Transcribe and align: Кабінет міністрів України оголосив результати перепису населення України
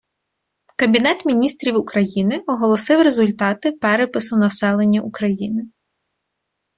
Кабінет 0.77 1.25
міністрів 1.25 1.75
України 1.75 2.43
оголосив 2.47 3.01
результати 3.01 3.71
перепису 3.71 4.37
населення 4.37 5.01
України 5.01 5.63